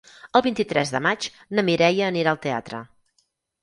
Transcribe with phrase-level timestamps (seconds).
[0.39, 1.29] El vint-i-tres de maig
[1.59, 2.85] na Mireia anirà al teatre.